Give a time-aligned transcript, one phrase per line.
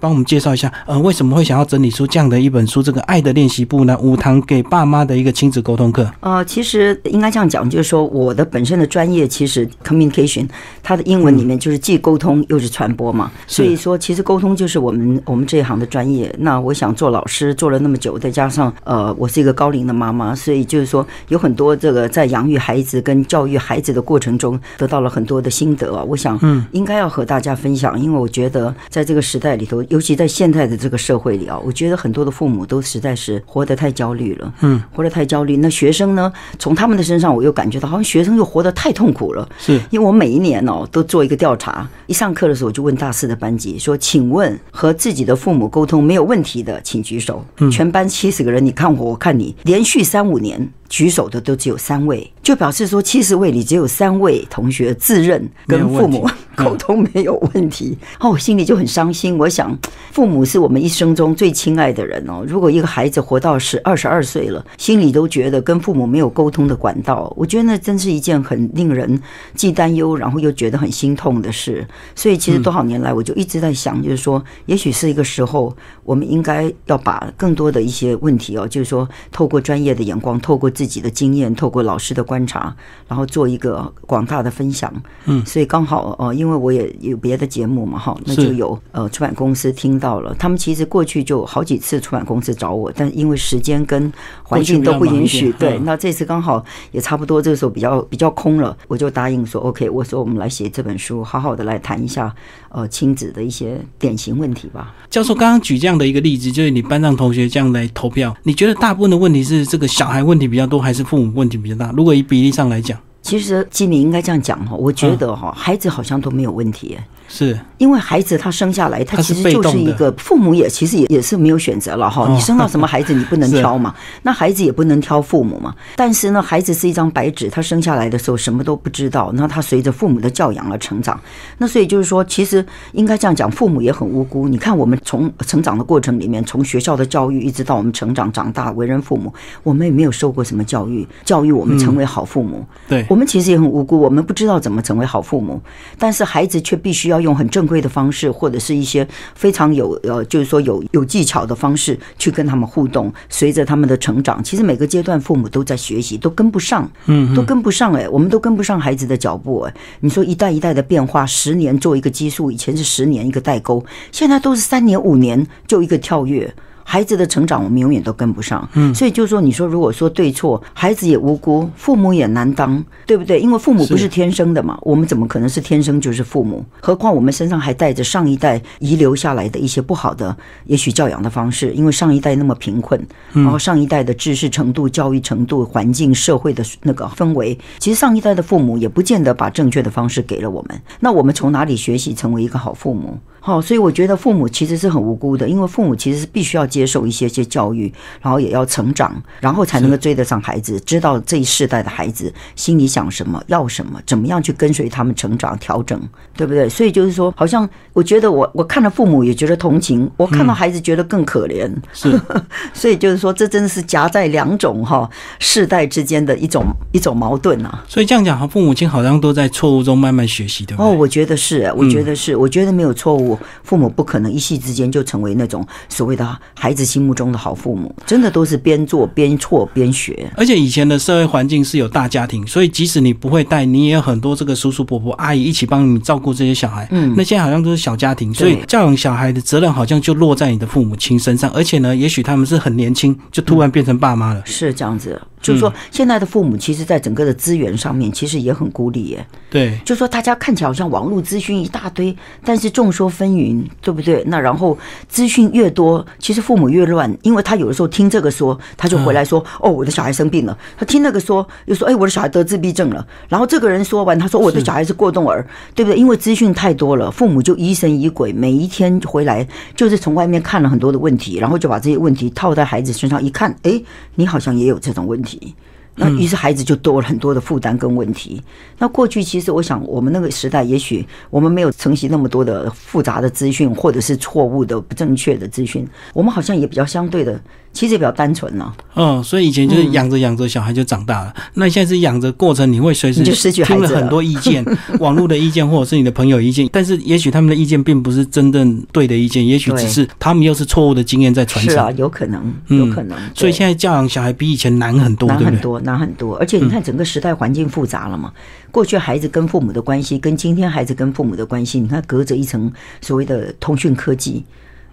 [0.00, 2.82] 帮我们介绍一下，呃，为什么会想要整理出这样的一本书？
[2.82, 3.96] 这个《爱的练习簿》呢？
[4.00, 6.10] 五堂给爸妈的一个亲子沟通课。
[6.20, 10.48] 呃，其实应该这样讲，就是说我的本身的专业其实 communication，
[10.82, 13.30] 它的英文里面就是既沟通又是传播嘛。
[13.46, 16.34] 所以说，其实沟通就是我们我们这一行的专业。
[16.38, 26.02] 那我想做老师做了那么久，再加上呃，我是一个高龄的妈妈，所以就是说有很多这个在养育孩子跟教育孩子的过程中得到了很多的心得啊。
[26.02, 35.56] 我想，嗯，应该要和大家分享，因为我觉得在这个时代里头，尤其在现在的这个社会里啊，我觉得很多的父母都实在是活得太焦虑了，嗯，活得太焦虑。
[35.58, 47.44] 那学生呢，从他们的身上，我又感觉到好像学生又活得太痛苦了，是因为我每一年哦都做一个调查，一上课的时候我就问大四的班级说，请问和自己的父母沟通没有问题的，请举手。
[47.70, 50.70] 全班七十个人，你看我，我看你，连续三五年。
[50.90, 57.96] 举手的都只有三位，就表示说七十位里只有三位同学自认跟父母 沟通没有问题。
[58.18, 59.38] 哦，我心里就很伤心。
[59.38, 59.78] 我想，
[60.10, 62.42] 父母是我们一生中最亲爱的人哦。
[62.48, 69.20] 如果一个孩子活到十二十二岁了，心里都觉得跟父母没有沟通的管道，我觉得那真是一件很令人
[69.54, 71.86] 既担忧，然后又觉得很心痛的事。
[72.16, 75.72] 所以，其实多少年来，我就一直在想，就是说，也许是一个时候，
[76.04, 80.70] 我们应该要把更多的一些问题哦，就是说，透过专业的眼光，透过。
[80.70, 82.74] 自己的经验，透过老师的观察，
[83.08, 84.90] 然后做一个广大的分享。
[85.26, 90.34] 嗯，所以刚好呃，因为我也有别的节目嘛，哈，那就有呃出版公司听到了。
[90.38, 94.10] 他们其实过去就好几次出版公司找我，但因为时间跟
[94.42, 99.90] 环境都不允许，对，那这次刚好也差不多，这个时候比较比较空了，我就答应说 OK。
[99.90, 102.34] 我说我们来写这本书，好好的来谈一下
[102.70, 104.94] 呃亲子的一些典型问题吧。
[105.10, 110.70] 教授刚刚举这样的一个例子，就是你班上同学这样来投票，你觉得大部分的问题是这个小孩问题比较？
[110.70, 111.92] 多还是父母问题比较大。
[111.96, 116.98] 如果以比例上来讲，其实季敏应该这样讲哈，我觉得哈，孩子好像都没有问题。
[117.32, 122.26] 是因为孩子他生下来，他其实就是一个父母也其实也也是没有选择了哈。
[122.28, 125.72] 你生到什么孩子你不能挑嘛， 那孩子也不能挑父母嘛。
[125.94, 131.20] 但是呢，孩子是一张白纸，他生下来的时候什么都不知道，那他随着父母的教养而成长。
[131.58, 134.48] 那所以就是说，其实应该这样讲，父母也很无辜。
[134.48, 139.32] 你看我们从成长的过程里面，从学校的教育一直到我们成长长大为人父母，
[139.62, 142.66] 我们也没有受过什么教育，教育我们成为好父母。
[142.88, 145.60] 对，我们其实也很无辜，我们不知道怎么成为好父母，
[145.96, 147.20] 但是孩子却必须要。
[147.20, 153.12] 用很正规的方式，或者是一些非常有呃，就是说有有技巧的方式去跟他们互动。
[153.28, 159.74] 随着他们的成长，其实每个阶段父母都在学习，都跟不上，嗯，都跟不上哎，我们都跟不上孩子的脚步哎。
[160.00, 166.50] 你说一代一代的变化，十年做一个基数，以前是十年一个代沟，现在都是三年五年就一个跳跃。
[166.90, 173.38] 孩子的成长，我们永远都跟不上，嗯，所以就是说，你说如果说对错，孩子也无辜，父母也难当，对不对？
[173.38, 176.64] 因为父母不是天生的嘛，我们怎么可能是天生就是父母？
[176.80, 183.00] 何况我们身上还带着上一代遗留下来的一些不好的，也许教养的方式，因为上一代那么贫困，
[183.34, 190.82] 然后上一代的知识程度、教育程度、环境、社会的那个氛围，其实上一代的父母也不见得把正确的方式给了我们。
[190.98, 193.16] 那我们从哪里学习成为一个好父母？
[193.40, 205.98] 好，所以我觉得父母其实是很无辜的，因为父母其实是必须要接受一些些教育，然后也要成长，然后才能够追得上孩子，知道这一世代的孩子心里想什么，要什么，怎么样去跟随他们成长、调整，
[206.36, 206.68] 对不对？
[206.68, 212.20] 所以就是说，好像我觉得我我看了父母也觉得同情，我看到孩子觉得更可怜，是，
[212.74, 215.08] 所以就是说，这真的是夹在两种哈
[215.38, 217.82] 世代之间的一种一种矛盾啊。
[217.88, 220.86] 所以这样讲哈，父母亲好像都在错误中慢慢学习，对不对？
[220.86, 223.29] 哦，我觉得是，我觉得是，我觉得没有错误。
[223.62, 230.30] 父母不可能一夕之间就成为那种所谓的孩子心目中的好父母，真的都是边做边错边学。
[230.36, 236.86] 而且以前的社会环境是有大家庭，所以即使你不会带，你也有很多这个叔叔伯伯阿姨一起帮你照顾这些小孩。
[236.90, 241.50] 嗯，那现在好像都是小家庭，所以教养小孩的责任好像就落在你的父母亲身上。
[241.52, 244.42] 而且呢，也许他们是很年轻就突然变成爸妈了。
[244.44, 245.20] 是这样子。
[245.42, 249.26] 就是说，现在的父母其实，在整个的资源上面，其实也很孤立耶。
[249.48, 252.14] 对，就说大家看起来好像网络资讯一大堆，
[252.44, 254.24] 但是众说纷纭，对不对？
[254.28, 269.46] 那然后资讯越多，其实父母越乱，因为他有的时候听这个说，他就回来说：“哦，我的小孩生病了。”他听那个说，又说：“哎，我的小孩得自闭症了。”然后这个人说完，他说：“我的小孩是过动儿，对不对？”因为资讯太多了，父母就疑神疑鬼，每一天回来
[269.76, 273.82] 就是从外面看了很多的问题，然后就把这些问题套在孩子身上，一看，哎，
[274.14, 275.54] 你好像也有这种问题。
[276.00, 278.42] 那于是孩子就多了很多的负担跟问题。
[278.78, 287.38] 那过去其实我想，我们那个时代，也许我们没有承袭那么多的复杂的资讯，或者是错误的、不正确的资讯，我们好像也比较相对的
[287.72, 288.72] 其实也比较单纯呢。
[288.94, 294.64] 嗯，所以以前就是养着养着小孩就长大了，那现在是养着过程，你会随时就失去听了很多意见，
[294.98, 301.72] 网络的意见或者是你的朋友意见，但是也许他们的意见并不是真正对的意见，也许只是他们又是错误的经验在传承。
[301.72, 303.16] 是啊，有可能，有可能。
[303.34, 306.36] 所以现在教养小孩比以前难很多，难很多，难很多。
[306.38, 308.32] 而且你看，整个时代环境复杂了嘛。
[308.70, 312.70] 过去孩子跟父母的关系，跟今天孩子跟父母的关系，你看隔着一层
[313.00, 314.44] 所谓的通讯科技。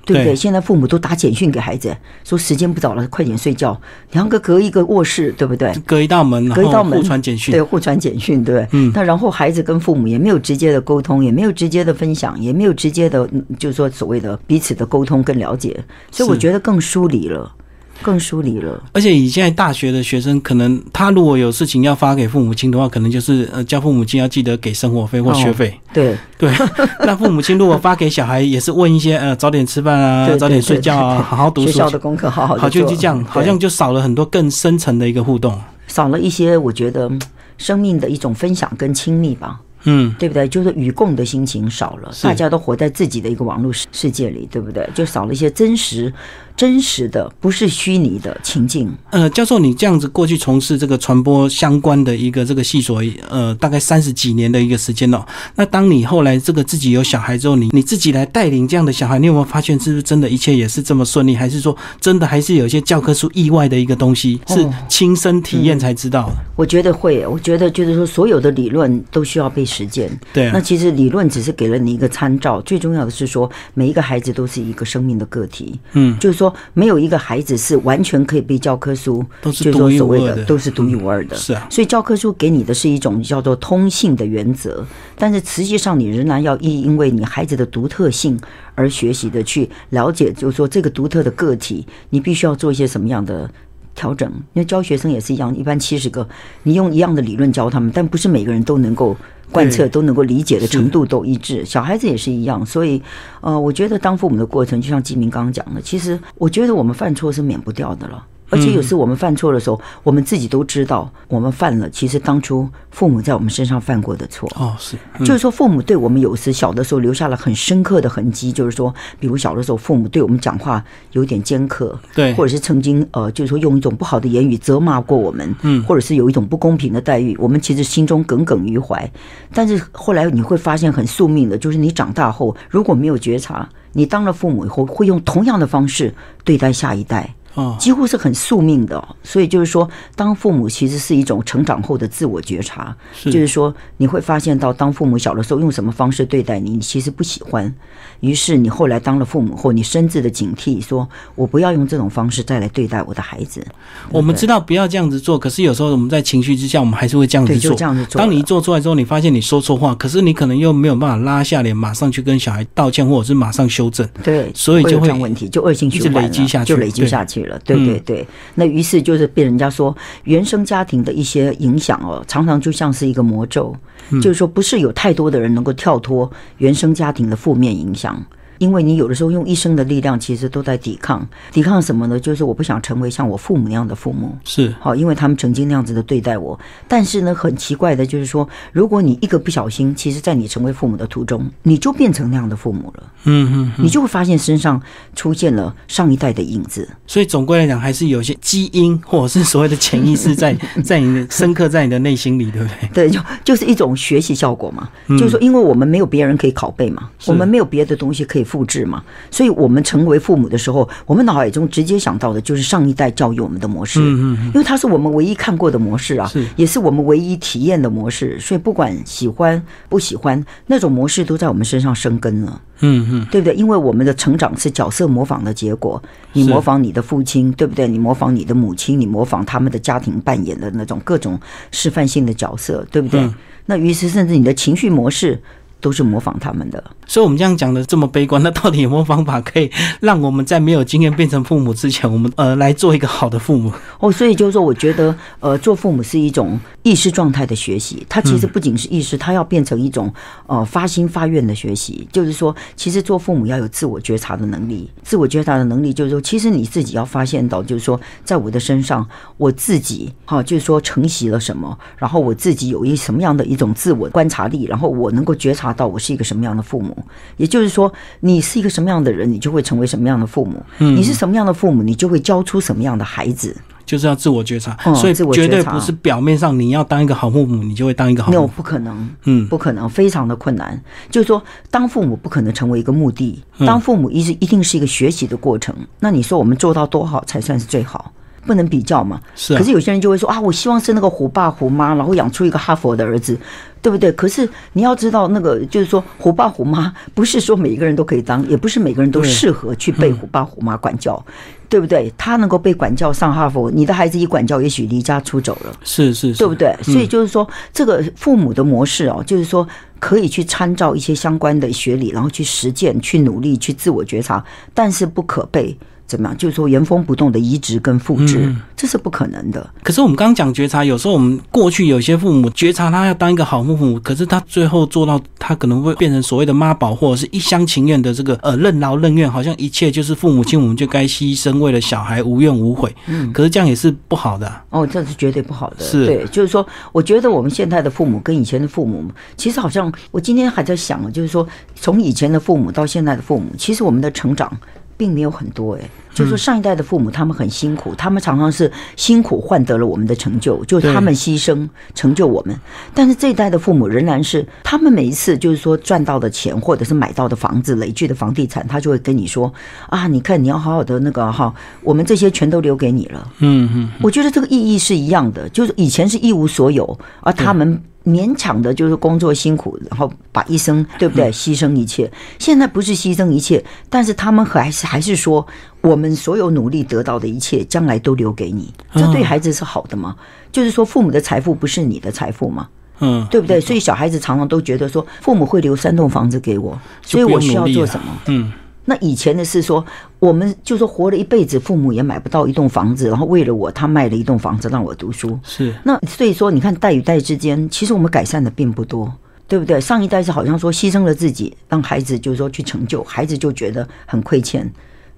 [0.07, 0.33] 对不对？
[0.33, 3.80] 现在父母都打简讯给孩子，说时间不早了，快点睡觉。
[4.13, 5.74] 两个隔一个卧室，对不对？
[5.86, 8.65] 隔一道门，隔一道门，互传简讯，对，互传简讯，对。
[8.71, 8.89] 嗯。
[8.95, 15.77] 那然后孩子跟父母也没有直接的沟通，也没有直接的分享，也没有直接的，就是说所谓的彼此的沟通跟了解，
[16.10, 17.53] 所以我觉得更疏离了。
[18.02, 25.74] 更疏离了，而且以现在大学的学生，可能他如果有事情要发给父母亲的话，可能就是呃，叫父母亲要记得给生活费或学费。
[25.94, 26.52] 对对，
[27.06, 37.12] 那父母亲如果发给小孩，也是问一些呃，早点吃饭啊，早点睡觉啊，好好读书，学校的功课好好好，就就这样，好像就少了很多更深层的一个互动，少了一些我觉得
[37.58, 39.60] 生命的一种分享跟亲密吧。
[39.90, 40.46] 嗯，对不对？
[40.50, 44.90] 就是与共的心情少了，大家都活在自己的一个网络世世界里，对不对？
[44.94, 46.12] 就少了一些真实、
[46.57, 48.92] 真实的，不是虚拟的情境。
[49.12, 55.25] 呃，教授，你这样子过去从事这个传播相关的一个这个系所，呃，大概三十几年的一个时间了。
[55.56, 61.36] 那当你后来这个自己有小孩之后，你你自己来带领这样的小孩，你有没有发现，是不是真的一切也是这么顺利？
[61.36, 66.31] 还是说真的还是有一些教科书意外的一个东西，是亲身体验才知道？
[66.56, 69.68] 我觉得会，我觉得就是说，所有的理论都需要被。
[69.68, 81.68] 实践对，那其实理论只是给了你一个参照，最重要的是说，每一个孩子都是一个生命的个体，嗯，就是说，没有一个孩子是完全可以被教科书，就是独一无二的，都是独一无二的，是啊。
[81.70, 84.86] 所以教科书给你的是一种叫做通性的原则，
[85.18, 88.40] 但是实际上你仍然要因因为你孩子的独特性
[88.76, 93.50] 而学习的去了解，就是说这个独特的个体，你必须要做一些什么样的。
[93.98, 96.26] 调整，因为教学生也是一样，一般七十个，
[96.64, 99.18] 你用一样的理论教他们，但不是每个人都能够
[99.52, 101.66] 贯彻，都能够理解的程度都一致。
[101.66, 103.02] 小孩子也是一样，所以，
[103.42, 108.24] 呃，我觉得当父母的过程，就像季明刚刚讲的，其实我觉得我们犯错是免不掉的了。
[108.50, 111.90] 而且有时我们犯错的时候，我们自己都知道我们犯了。
[111.90, 118.52] 其实当初父母在我们身上犯过的错，哦，是，就是说父母对我们有时小的时候留下了很深刻的痕迹。
[118.52, 129.10] 就是说，比如小的时候父母对我们讲话有点尖刻，对，或者是曾经呃，就是说用一种不好的言语责骂过我们，嗯，或者是有一种不公平的待遇，我们其实心中耿耿于怀。
[129.54, 136.14] 但是后来你会发现很宿命的，就是你长大后如果没有觉察，你当了父母以后会用同样的方式
[136.44, 137.34] 对待下一代。
[137.80, 142.95] 几乎是很宿命的，所以就是说，当父母其实是一种成长后的自我觉察，
[143.25, 147.74] 就是说你会发现到，当父母小的时候用什么方式对待你，你其实不喜欢，
[148.19, 153.65] 于是你后来当了父母后，你深自的警惕，说我不要用这种方式再来对待我的孩子。
[154.12, 157.74] 我们知道不要这样子做，可是有时候我们在情绪之下，我们还是会这样子做。
[157.74, 158.19] 这样子做。
[158.19, 164.07] 当你一做出来之后，你发现你说错话，可是你可能又没有办法拉下脸，马上去跟小孩道歉，或者是马上修正。
[164.24, 167.47] 对，所以就会问题就恶性循环累积下去，就累积下去。
[167.64, 173.76] 对对对，那于是就是被人家说原生家庭的一些影响哦，常常就像是一个魔咒，
[174.22, 178.24] 就是说不是有太多的人能够跳脱原生家庭的负面影响。
[178.59, 182.19] 因为你有的时候用一生的力量，其实都在抵抗，抵抗什么呢？
[182.19, 186.59] 就是我不想成为像我父母那样的父母，是好，因为他们曾经那样子的对待我。
[186.88, 193.04] 但是呢，很奇怪的就是说，如果你一个不小心，其实，在你成为父母的途中，你就变成那样的父母了。
[193.25, 194.81] 嗯嗯，你就会发现身上
[195.15, 196.88] 出现了上一代的影子。
[197.05, 202.89] 所以总归来讲，还是有些基因或者是所谓的潜意识在 在你的深刻在你的内心里，对不对？
[202.93, 204.89] 对，就就是一种学习效果嘛。
[205.10, 208.47] 就是说，因为我们没有别人可以拷贝嘛，我们没有别的东西可以。
[208.48, 223.54] 复制嘛，所以我们成为父母的时候，我们脑海中直接想到的就是上一代教育我们的模式，嗯嗯，因为它是我们唯一看过的模式啊，也是我们唯一体验的模式，所以不管喜欢不喜欢，那种模式都在我们身上生根了，嗯嗯，对不对？
[223.56, 226.01] 因为我们的成长是角色模仿的结果，
[226.32, 227.88] 你模仿你的父亲，对不对？
[227.88, 231.39] 你模仿你的母亲，你模仿他们的家庭扮演的那种各种
[231.72, 233.30] 示范性的角色，对不对？
[233.66, 235.42] 那于是甚至你的情绪模式。
[235.79, 239.69] 都是模仿他们的，所以，我们这样讲的这么悲观， 那到底有没有方法可以
[240.01, 243.72] 让我们在没有经验变成父母之前，我们呃来做一个好的父母？
[244.00, 250.12] 哦，所以就是说，我觉得呃，做父母是一种意识状态的学习，它其实不仅是意识，它要变成一种
[250.48, 252.07] 呃发心发愿的学习。
[252.12, 259.07] 就是说，其实做父母要有自我觉察的能力，自我觉察的能力就是说，其实你自己要发现到，就是说，在我的身上，
[259.38, 265.66] 我自己哈，就是说承袭了什么，然后我自己有一什么样的一种自我观察力，然后我能够觉察。
[265.67, 266.97] 察到我是一个什么样的父母。
[267.38, 270.62] 也就是说，你是一个什么样的人，你就会成为什么样的父母。
[270.77, 273.55] 你是什么样的父母，你就会教出什么样的孩子。
[273.86, 278.53] 就是要自我觉察，嗯所以自我觉察绝对不是表面上你要当一个好父母，你就会当一个好没有父母。
[278.57, 280.77] 不可能，嗯不可能，非常的困难。
[281.09, 285.74] 就是说，当父母不可能成为一个目的，嗯当父母一直一定是一个学习的过程。
[286.01, 288.12] 那你说我们做到多好才算是最好？
[288.48, 289.22] 不能比较嘛。
[289.36, 293.38] 是啊可是有些人就会说啊，我希望是那个虎爸虎妈，然后养出一个哈佛的儿子，
[293.82, 294.10] 对不对？
[294.13, 301.24] 可是你要知道，那个就是说虎爸虎妈， 不是说每一个人都可以当，也不是每个人都适合去被虎爸虎妈管教，
[301.68, 302.12] 对不对？
[302.18, 305.74] 他能够被管教上哈佛，你的孩子一管教，也许离家出走了。
[305.84, 306.74] 是是是，对不对？
[306.82, 309.68] 所以嗯就是说，这个父母的模式哦，就是说
[310.00, 315.77] 可以去参照一些相关的学理，然后去实践、去努力、去自我觉察，但是不可被
[316.08, 316.38] 怎么样？
[316.38, 319.68] 就是说原封不动的移植跟复制，嗯这是不可能的。
[319.84, 332.96] 可是我们刚刚讲觉察，有时候我们过去有些父母觉察他要当一个好父母，可是他最后做到他可能会变成所谓的妈宝，或者是一厢情愿的这个呃任劳任怨，好像一切就是父母亲我们就该牺牲，为了小孩无怨无悔。
[333.08, 335.84] 嗯，可是这样也是不好的啊、哦，这是绝对不好的。
[335.84, 339.04] 是对，就是说，我觉得我们现在的父母跟以前的父母，
[339.36, 344.56] 其实好像我今天还在想啊，就是说，从以前的父母到现在的父母，其实我们的成长
[344.98, 345.82] 并没有很多哎。
[346.13, 352.60] 就是说，上一代的父母他们很辛苦，他们常常是辛苦换得了我们的成就，就是他们牺牲成就我们。
[352.92, 359.54] 但是这一代的父母仍然是，他们每一次就是说赚到的钱，或者是买到的房子、累积的房地产，他就会跟你说
[359.89, 363.32] 啊，你看你要好好的那个哈，我们这些全都留给你了。
[363.38, 372.10] 嗯嗯，我觉得这个意义是一样的，就是以前是一无所有，而他们勉强的就是工作辛苦，然后把一生对不对牺牲一切。
[372.40, 375.46] 现在不是牺牲一切，但是他们还是还是说，
[375.82, 380.16] 我们所有努力得到的一切，将来都留给你，这对孩子是好的吗？
[380.52, 382.70] 就是说，父母的财富不是你的财富吗？
[383.00, 383.60] 嗯，对不对？
[383.60, 388.06] 所以小孩子常常都觉得说，父母会留三栋房子给我，所以我需要做什么？
[388.28, 388.52] 嗯，
[388.89, 389.86] 那以前的是说，
[390.17, 395.38] 我们就说活了一辈子，父母也买不到一栋房子，然后为了我，他卖了一栋房子让我读书。
[395.44, 399.12] 是那所以说，你看代与代之间，其实我们改善的并不多，
[399.46, 399.82] 对不对？
[399.82, 404.72] 上一代是好像说牺牲了自己，让孩子就是说去成就，孩子就觉得很亏欠，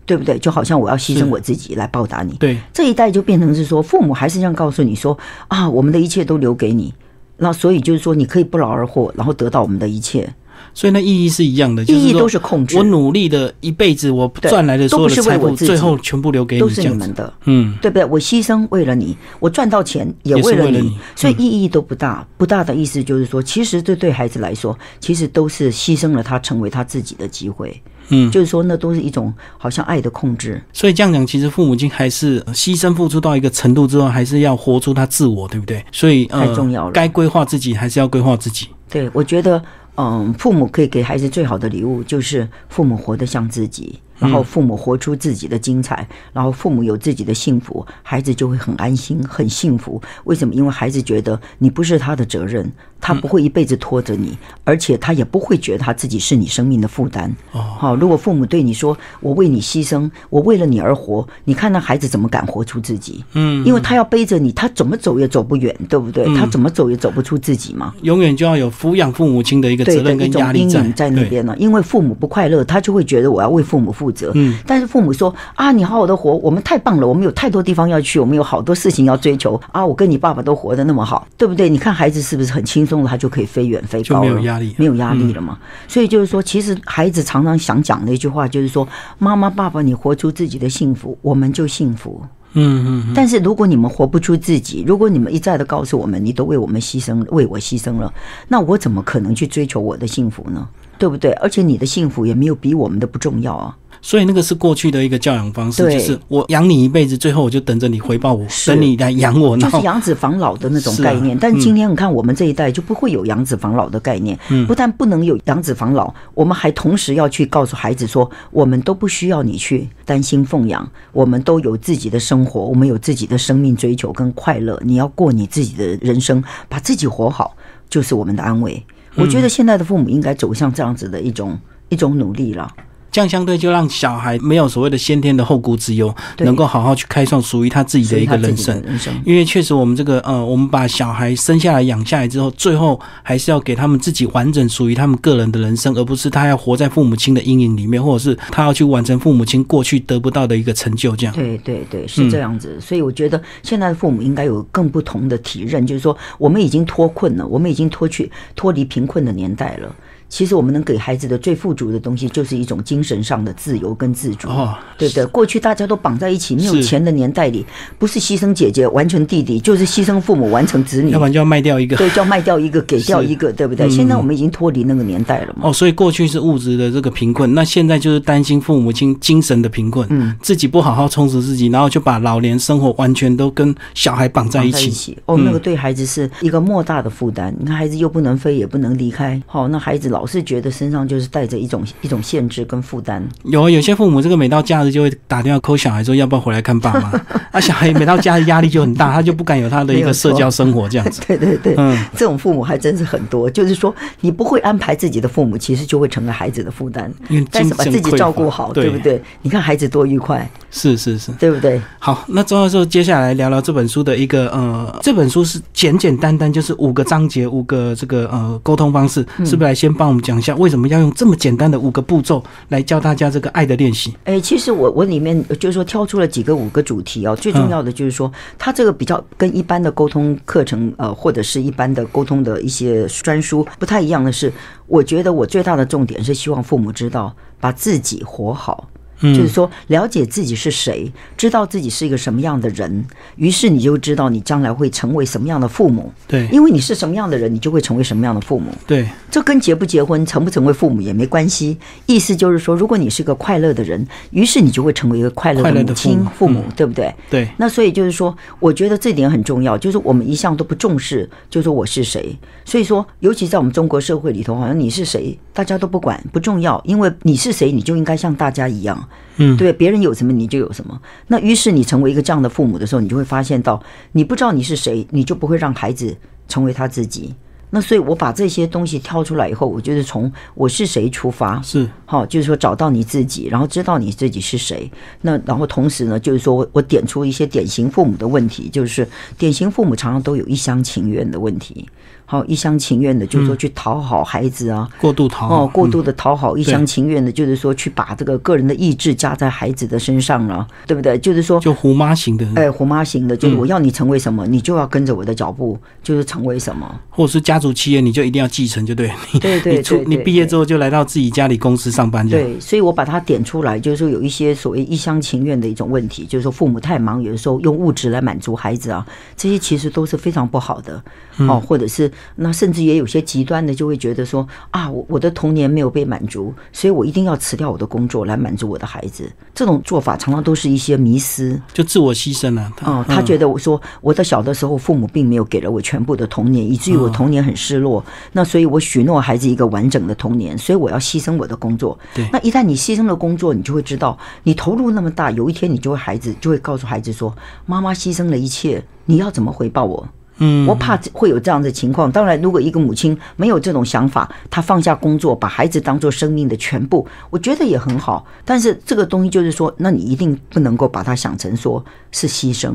[0.03, 0.39] 对不对？
[0.39, 2.33] 就好像我要牺牲我自己来报答你。
[2.37, 5.15] 对，这一代就变成是说，父母还是这样告诉你说
[5.47, 6.91] 啊，我们的一切都留给你。
[7.37, 10.27] 那所以就是说，你可以不劳而获，然后得到我们的一切，
[10.73, 17.33] 所以那意义是一样的，意义都是控制我，努力的一辈子，我赚来的所有的财富，最后全部留给你都是你们的。
[17.45, 18.05] 嗯，对不对？
[18.05, 22.25] 我牺牲为了你，我赚到钱也为了你，所以意义都不大。
[22.37, 27.81] 不大的意思就是说，其实这对孩子来说，其实都是牺牲了他成为他自己的机会。
[28.11, 30.59] 嗯就是说，那都是一种好像爱的控制。
[30.73, 35.85] 所以这样讲，其实父母亲还是呃牺牲付出到一个程度之后，还是要活出他自我，对不对？
[35.91, 38.67] 所以呃，太重要了该规划自己还是要规划自己。
[38.89, 39.61] 对我觉得，
[40.01, 43.99] 嗯，父母可以给孩子最好的礼物，就是父母活得像自己。
[44.19, 50.01] 然后父母活出自己的精彩，然后父母有自己的幸福，孩子就会很安心、很幸福。
[50.25, 50.53] 为什么？
[50.53, 57.33] 因为孩子觉得你不是他的责任，他不会一辈子拖着你，而且他也不会觉得他自己是你生命的负担。
[57.53, 63.23] 哦好，如果父母对你说“我为你牺牲，我为了你而活”，你看那孩子怎么敢活出自己？
[63.33, 66.25] 嗯，因为他要背着你，他怎么走也走不远，对不对？
[66.35, 67.93] 他怎么走也走不出自己嘛。
[68.01, 71.55] 永远就要有抚养父母亲的一个责任跟压力在那边了。
[71.57, 74.31] 因为父母不快乐，他就会觉得我要为父母负责。
[74.35, 79.85] 嗯，但是父母说啊，你好好的活，我们太棒了，我们有太多地方要去，我们有好多事情要追求啊。
[79.85, 81.69] 我跟你爸爸都活得那么好，对不对？
[81.69, 85.57] 你看孩子是不是很轻松的，他就可以飞远飞高了，没有压力没有压力了嘛。
[85.87, 88.87] 所以就是说，其实孩子常常想讲的一句话就是说，
[89.17, 92.21] 妈妈爸爸，你活出自己的幸福，我们就幸福。
[92.53, 98.11] 嗯嗯嗯，但是如果你们活不出自己，如果你们一再的告诉我们，你都为我们牺牲，为我牺牲了，
[98.47, 100.67] 那我怎么可能去追求我的幸福呢？
[100.97, 101.31] 对不对？
[101.33, 103.77] 而且你的幸福也没有比我们的不重要啊。
[104.01, 111.37] 所以那个是过去的一个教养方式，就是我养你一辈子，最后我就等着你回报我，等你来养我，就是养子防老的那种是啊概念。
[111.37, 114.37] 但今天你看，我们这一代就不会有养子防老的概念。
[114.49, 124.79] 嗯不但不能有养子防老，我们还同时要去告诉孩子说，我们都不需要你去担心奉养，我们都有自己的生活，我们有自己的生命追求跟快乐。
[124.83, 127.55] 你要过你自己的人生，把自己活好，
[127.89, 128.81] 就是我们的安慰。
[129.15, 131.57] 我觉得现在的父母应该走向这样子的一种
[131.89, 132.71] 一种努力了。
[133.11, 138.81] 这样相对就让小孩没有所谓的先天的后顾之忧，能够好好去开创属于他自己的一个人生。
[139.25, 151.15] 因为确实，我们这个呃，我们把小孩生下来养下来之后，最后还是要给他们自己完整属于他们个人的人生，而不是他要活在父母亲的阴影里面，或者是他要去完成父母亲过去得不到的一个成就。
[151.15, 152.79] 这样，对对对，是这样子。
[152.79, 159.95] 所以我觉得现在的父母应该有更不同的体认，就是说我们已经脱困了，我们已经脱去脱离贫困的年代了。
[160.29, 165.25] 其实我们能给孩子的最富足的东西，就是一种精神上的自由跟自主，哦，对不对？
[165.25, 167.65] 过去大家都绑在一起，没有钱的年代里，
[167.97, 171.95] 不是牺牲姐姐完成弟弟，就是牺牲父母完成子女要不，然就要卖掉一个。
[171.97, 173.87] 对，就要卖掉一个 给掉一个，对不对？
[173.87, 175.67] 嗯现在我们已经脱离那个年代了嘛。
[175.67, 185.17] 哦，所以过去是物质的这个贫困，那现在就是担心父母亲精神的贫困，嗯，自己不好好充实自己，然后就把老年生活完全都跟小孩绑在一绑起。
[185.25, 187.53] 哦，嗯那个对孩子是一个莫大的负担。
[187.59, 193.23] 你看，孩子又不能飞，也不能离开，好、那孩子老是觉得身上就是带着一种一种限制跟负担。
[193.43, 197.11] 有有些父母这个每到假日就会打电话扣小孩说要不要回来看爸妈，
[197.51, 201.21] 啊，小孩每到假日压力就很大，他就不敢有他的一个 社交生活这样子。
[201.27, 203.49] 对对对，嗯，这种父母还真是很多。
[203.49, 207.11] 就是说，你不会安排自己的父母，其实就会成为孩子的负担。
[207.51, 208.99] 但是把自己照顾好，对对不？
[208.99, 209.21] 对？
[209.41, 211.31] 你看孩子多愉快，是是是。
[211.33, 211.81] 对不对？
[211.99, 224.13] 好，那周教授接下来聊聊这本书的一个呃，这本书是简简单单就是五个章节，五个这个呃沟通方式，嗯是不是来先帮我们讲一下为什么要用这么简单的五个步骤来教大家这个爱的练习？
[224.25, 234.51] 哎，其实我我里面呃就是说挑出了几个五个主题哦，最重要的就是说，它这个比较跟一般的沟通课程呃，或者是一般的沟通的一些专书不太一样的是，
[234.87, 238.87] 我觉得我最大的重点是希望父母知道把自己活好。
[239.21, 246.11] 嗯就是说，了解自己是谁，知道自己是一个什么样的人，于是你就知道你将来会成为什么样的父母。
[246.27, 248.71] 对因为你是什么样的人，你就会成为什么样的父母。
[248.87, 251.77] 对，这跟结不结婚、成不成为父母也没关系。
[252.05, 257.13] 意思就是说，如果你是个快乐的人，于是你就会成为一个快乐的母亲、父母对不对？
[257.29, 262.37] 对，那所以就是说，我觉得这点很重要，就是我们一向都不重视，就是说我是谁。
[262.63, 270.99] 所以说，尤其在我们中国社会里头，好像你是谁，大家都不管，不重要，因为你是谁，你就应该像大家一样，嗯对，别人有什么你就有什么。
[271.27, 276.15] 那于是你成为一个这样的父母的时候，你就会发现到，你不知道你是谁，你就不会让孩子
[276.47, 277.33] 成为他自己。
[277.69, 284.89] 那所以，我把这些东西挑出来以后，我就是从我是谁出发，是好，就是说找到你自己，然后知道你自己是谁。
[285.21, 289.07] 那然后同时呢，就是说我我点出一些典型父母的问题，就是
[289.37, 291.87] 典型父母常常都有一厢情愿的问题。
[292.25, 301.17] 好，一厢情愿的，就是说去讨好孩子啊，过度讨好哦，过嗯度的讨好，一厢情愿的，就是说去把这个个人的意志加在孩子的身上了，对不对？
[301.17, 301.59] 就是说。
[301.59, 306.99] 就虎妈型的，哎，虎妈型的，就是嗯我要你成为什么，你就要跟着我的脚步，就是成为什么。
[307.09, 309.11] 或者是家族企业，你就一定要继承，就对。
[309.33, 312.27] 你对对你出你毕业之后就来到自己家里公司上班。
[312.27, 321.03] 对，所以我把它点出来，就是说有一些所谓一厢情愿的一种问题，就是说父母太忙，有的时候用物质来满足孩子啊，这些其实都是非常不好的。
[321.39, 329.29] 嗯哦，或者是那甚至也有些极端的，就会觉得说啊，我我的童年没有被满足，所以我一定要辞掉我的工作来满足我的孩子。
[329.55, 331.59] 这种做法常常都是一些迷失。
[331.73, 332.71] 就自我牺牲了。
[332.83, 338.03] 哦，他觉得我说我的小的时候，父母并没有给了我全部的童年，以至于我童年很失落。
[338.33, 341.97] 那所以我许诺孩子一个完整的童年，所以我要牺牲我的工作。
[342.13, 350.07] 对那一旦你牺牲了工作，你就会知道，你投入那么大，有一天你就会孩子就会告诉孩子说，妈妈牺牲了一切，你要怎么回报我？
[350.39, 352.11] 嗯，我怕会有这样的情况。
[352.11, 358.25] 当然，如果一个母亲没有这种想法，她放下工作，把孩子当做生命的全部，我觉得也很好。
[358.43, 362.73] 但是这个东西就是说，那你一定不能够把它想成说是牺牲。